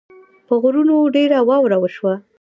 په 0.47 0.53
غرونو 0.61 0.95
ډېره 1.15 1.39
واوره 1.49 1.77
وشوه 1.79 2.15